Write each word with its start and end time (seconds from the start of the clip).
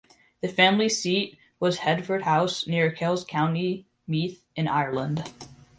The 0.41 0.47
family 0.47 0.89
seat 0.89 1.37
was 1.59 1.77
Headfort 1.81 2.23
House, 2.23 2.65
near 2.65 2.89
Kells, 2.91 3.23
County 3.23 3.85
Meath 4.07 4.43
in 4.55 4.67
Ireland. 4.67 5.31